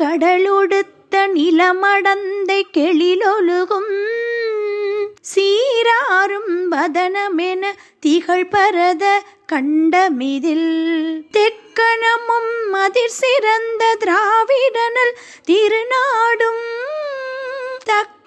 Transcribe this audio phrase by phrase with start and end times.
[0.00, 3.90] கடலொடுத்த நிலமடந்தை கெளிலொழுகும்
[5.34, 7.62] சீராரும் வதனமென
[8.00, 10.70] திகழ் பரத கண்டமிதில்.
[11.32, 15.14] தெக்கணமும் அதிர் சிறந்த திராவிடனல்
[15.46, 16.64] திருநாடும்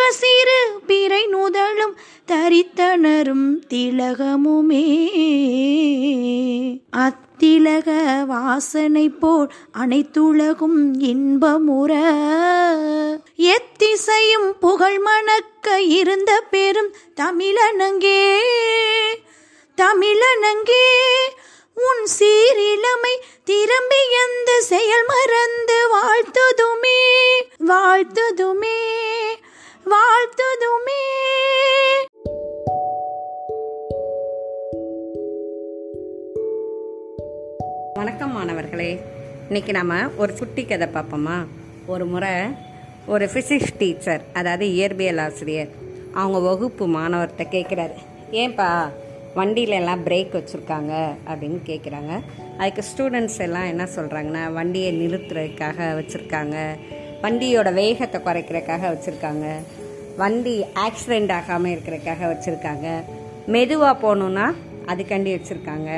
[0.00, 1.96] கசிறு சிறு பிறை நுதலும்
[2.26, 5.10] தரித்தனரும் திலகமுமே.
[6.96, 11.92] அத்திலக வாசனை போல் அனைத்துலகும் இன்பமுற.
[13.36, 18.38] எத்திசையும் புகழ் மணக்க இருந்த பெரும் தமிழனங்கே.
[19.76, 20.88] தமிழனங்கே
[21.74, 27.04] உன் சீரிழமை திரும்பி எந்த செயல் மறந்து வாழ்த்துதுமே.
[27.66, 28.75] வாழ்த்துதுமே.
[29.86, 31.00] வாழ்த்துதுமே.
[37.94, 39.00] வணக்கம் மாணவர்களே.
[39.46, 41.46] இன்னைக்கு நம்ம ஒரு குட்டி கதை பார்ப்போமா?
[41.86, 42.30] ஒரு முறை
[43.06, 45.68] ஒரு ஃபிசிக்ஸ் டீச்சர் அதாவது இயற்பியல் ஆசிரியர்
[46.14, 47.92] அவங்க வகுப்பு மாணவர்கிட்ட கேட்குறாரு
[48.30, 48.88] ஏன்பா
[49.36, 51.14] வண்டியில எல்லாம் பிரேக் வச்சுருக்காங்க?
[51.26, 52.20] அப்படின்னு கேட்குறாங்க.
[52.58, 56.76] அதுக்கு ஸ்டூடெண்ட்ஸ் எல்லாம் என்ன சொல்கிறாங்கன்னா வண்டியை நிறுத்துறதுக்காக வச்சுருக்காங்க.
[57.24, 59.46] வண்டியோட வேகத்தை குறைக்கிறதுக்காக வச்சுருக்காங்க.
[60.20, 62.86] வண்டி ஆக்சிடெண்ட் ஆகாமல் இருக்கிறக்காக வச்சுருக்காங்க.
[63.54, 64.46] மெதுவாக போகணுன்னா
[64.92, 65.90] அதுக்காண்டி வச்சுருக்காங்க.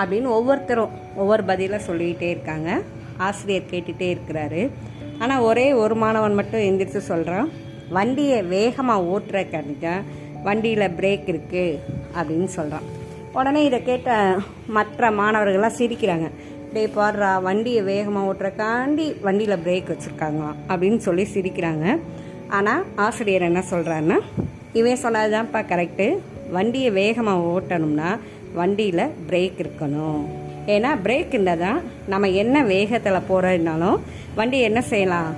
[0.00, 2.70] அப்படின்னு ஒவ்வொருத்தரும் ஒவ்வொரு பதிலாக சொல்லிக்கிட்டே இருக்காங்க.
[3.28, 4.62] ஆசிரியர் கேட்டுகிட்டே இருக்கிறாரு.
[5.18, 7.48] ஆனால் ஒரே ஒரு மாணவன் மட்டும் எந்திரிச்சு சொல்கிறான்
[7.96, 10.04] வண்டியை வேகமாக ஓட்டுறக்காண்டி தான்
[10.46, 11.78] வண்டியில் பிரேக் இருக்குது
[12.18, 12.86] அப்படின்னு சொல்கிறான்
[13.38, 14.10] உடனே இதை கேட்ட
[14.76, 16.28] மற்ற மாணவர்கள்லாம் சிரிக்கிறாங்க.
[16.74, 21.84] டே பாடுறா வண்டியை வேகமாக ஓட்டுறக்காண்டி வண்டியில் பிரேக் வச்சுருக்காங்களாம் அப்படின்னு சொல்லி சிரிக்கிறாங்க.
[22.56, 24.18] ஆனால் ஆசிரியர் என்ன சொல்கிறாருன்னா
[24.80, 26.06] இவன் சொன்னதுதான்ப்பா கரெக்டு
[26.56, 28.10] வண்டியை வேகமாக ஓட்டணும்னா
[28.58, 30.20] வண்டியில் பிரேக் இருக்கணும்.
[30.74, 31.80] ஏன்னா பிரேக் இருந்தால் தான்
[32.12, 33.98] நம்ம என்ன வேகத்தில் போகிறதுனாலும்
[34.38, 35.32] வண்டி என்ன செய்யலாம்?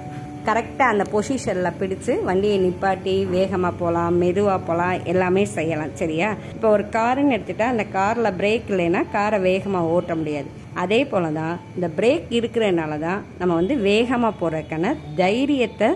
[0.49, 6.28] கரெக்டாக அந்த பொசிஷனில் பிடிச்சு வண்டியை நிப்பாட்டி வேகமாக போகலாம் மெதுவாக போகலாம் எல்லாமே செய்யலாம் சரியா?
[6.55, 10.49] இப்போ ஒரு காருன்னு எடுத்துட்டா அந்த காரில் பிரேக் இல்லைன்னா காரை வேகமாக ஓட்ட முடியாது.
[10.83, 15.89] அதே போல தான் இந்த பிரேக் இருக்கிறதுனால தான் நம்ம வந்து வேகமாக போகிறதுக்கான தைரியத்தை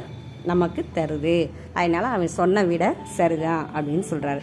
[0.50, 1.36] நமக்கு தருது.
[1.78, 2.84] அதனால் அவன் சொன்ன விட
[3.18, 4.40] சரிதான் அப்படின்னு சொல்கிறாரு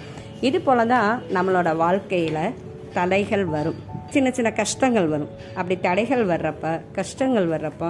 [0.48, 2.56] இது போல தான் நம்மளோட வாழ்க்கையில்
[2.98, 3.80] தடைகள் வரும்.
[4.14, 5.34] சின்ன சின்ன கஷ்டங்கள் வரும்.
[5.58, 7.90] அப்படி தடைகள் வர்றப்ப கஷ்டங்கள் வர்றப்போ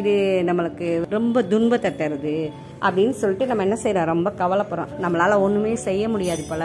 [0.00, 0.12] இது
[0.48, 0.86] நம்மளுக்கு
[1.16, 2.36] ரொம்ப துன்பத்தை தருது
[2.86, 4.92] அப்படின்னு சொல்லிட்டு நம்ம என்ன செய்கிறோம் ரொம்ப கவலைப்படுறோம்.
[5.04, 6.64] நம்மளால் ஒன்றுமே செய்ய முடியாது போல்.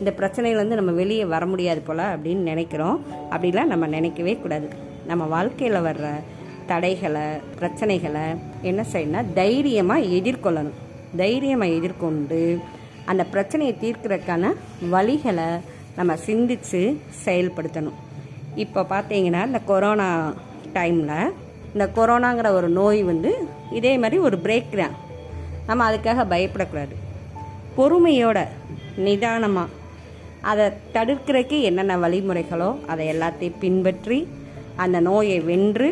[0.00, 2.96] இந்த பிரச்சனையிலேருந்து நம்ம வெளியே வர முடியாது போல் அப்படின்னு நினைக்கிறோம்.
[3.34, 4.68] அப்படிலாம் நம்ம நினைக்கவே கூடாது.
[5.10, 6.08] நம்ம வாழ்க்கையில் வர்ற
[6.70, 7.26] தடைகளை
[7.60, 8.26] பிரச்சனைகளை
[8.70, 10.78] என்ன செய்யணும்னா தைரியமாக எதிர்கொள்ளணும்.
[11.22, 12.42] தைரியமாக எதிர்கொண்டு
[13.10, 14.52] அந்த பிரச்சனையை தீர்க்கிறதுக்கான
[14.94, 15.48] வழிகளை
[15.96, 16.82] நம்ம சிந்தித்து
[17.24, 17.98] செயல்படுத்தணும்.
[18.64, 20.08] இப்போ பார்த்தீங்கன்னா இந்த கொரோனா
[20.76, 21.32] டைமில்
[21.72, 23.30] இந்த கொரோனாங்கிற ஒரு நோய் வந்து
[23.70, 24.96] இதே மாதிரி ஒரு பிரேக் தான்.
[25.66, 26.94] நம்ம அதுக்காக பயப்படக்கூடாது.
[27.76, 28.38] பொறுமையோட
[28.96, 29.68] நிதானமாக
[30.50, 34.18] அதை தடுக்கிறதுக்கு என்னென்ன வழிமுறைகளோ அதை எல்லாத்தையும் பின்பற்றி
[34.76, 35.88] அந்த நோயை வென்று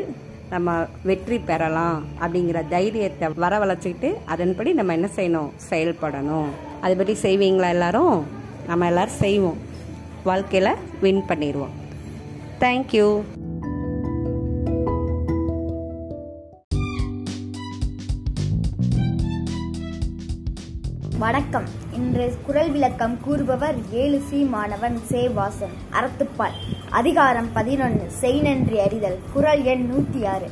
[0.51, 0.71] நம்ம
[1.09, 5.51] வெற்றி பெறலாம் அப்படிங்கிற தைரியத்தை வரவழைச்சிக்கிட்டு அதன்படி நம்ம என்ன செய்யணும்?
[5.71, 6.49] செயல்படணும்.
[6.83, 8.27] அதுபடி செய்வீங்களா எல்லாரும்?
[8.67, 9.61] நம்ம எல்லாரும் செய்வோம்.
[10.25, 11.77] வாழ்க்கையில் வின் பண்ணிடுவோம்.
[12.61, 13.07] தேங்க்யூ
[21.23, 21.65] வணக்கம்.
[21.93, 24.39] இன்று குரல் விளக்கம் கூறுபவர் ஏழு சி.
[24.43, 26.55] மாணவன் சே வாசன் அறத்துப்பால்.
[26.91, 29.19] அதிகாரம் பதினொன்று செய் நன்றி அறிதல்.
[29.33, 30.49] குரல் எண் நூற்றி ஆறு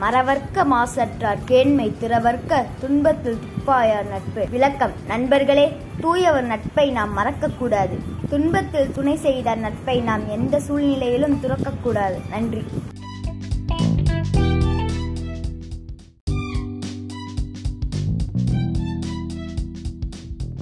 [0.00, 4.46] மறவர்க்க மாசற்றார் கேண்மை திறவர்க்க துன்பத்தில் துப்பாயார் நட்பு.
[4.50, 4.94] விளக்கம்.
[5.06, 5.66] நண்பர்களே
[6.00, 7.98] தூயவர் நட்பை நாம் மறக்கக்கூடாது.
[8.28, 12.20] துன்பத்தில் துணை செய்த நட்பை நாம் எந்த சூழ்நிலையிலும் துறக்கக்கூடாது.
[12.30, 12.64] நன்றி.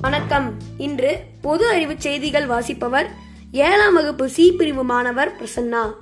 [0.08, 0.54] வணக்கம்.
[0.78, 3.10] இன்று பொது அறிவு செய்திகள் வாசிப்பவர்
[3.52, 5.94] ஏழாம் வகுப்பு சி பிரிவு மாணவர் பிரசன்னா.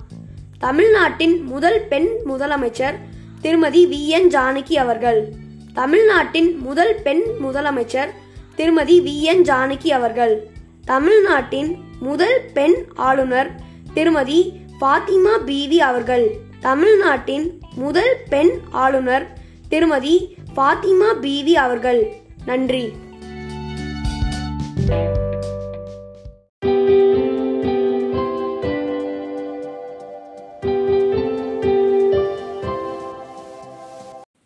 [0.59, 2.93] தமிழ்நாட்டின் முதல் பெண் முதலமைச்சர்
[3.41, 4.05] திருமதி வி.
[4.05, 4.29] என்.
[4.29, 5.33] ஜானகி அவர்கள்.
[5.73, 8.09] தமிழ்நாட்டின் முதல் பெண் முதலமைச்சர்
[8.55, 9.19] திருமதி வி.
[9.19, 9.41] என்.
[9.41, 10.49] ஜானகி அவர்கள்.
[10.85, 13.51] தமிழ்நாட்டின் முதல் பெண் ஆளுநர்
[13.93, 16.35] திருமதி பாத்திமா பீவி அவர்கள்.
[16.59, 19.37] தமிழ்நாட்டின் முதல் பெண் ஆளுநர்
[19.69, 22.13] திருமதி பாத்திமா பீவி அவர்கள்.
[22.45, 22.93] நன்றி.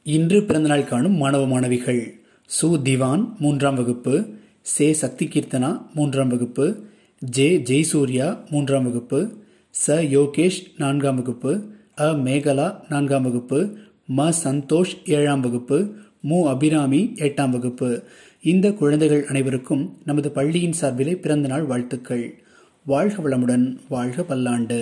[0.05, 1.99] இன்று பிறந்தநாள் காணும் மாணவ மாணவிகள்
[2.49, 4.13] சு திவான் மூன்றாம் வகுப்பு
[4.61, 6.65] சே சக்தி கீர்த்தனா மூன்றாம் வகுப்பு
[7.19, 9.19] ஜே ஜெய்சூர்யா மூன்றாம் வகுப்பு
[9.73, 11.51] ச யோகேஷ் நான்காம் வகுப்பு
[11.99, 13.59] அ மேகலா நான்காம் வகுப்பு
[14.17, 18.03] ம சந்தோஷ் ஏழாம் வகுப்பு மு அபிராமி எட்டாம் வகுப்பு.
[18.43, 22.25] இந்த குழந்தைகள் அனைவருக்கும் நமது பள்ளியின் சார்பிலே பிறந்தநாள் வாழ்த்துக்கள்.
[22.85, 24.81] வாழ்க வளமுடன் வாழ்க பல்லாண்டு.